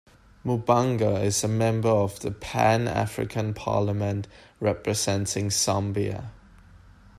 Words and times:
Mubanga 0.43 1.23
is 1.23 1.43
a 1.43 1.47
member 1.47 1.87
of 1.87 2.21
the 2.21 2.31
Pan-African 2.31 3.53
Parliament 3.53 4.27
representing 4.59 5.49
Zambia. 5.49 6.31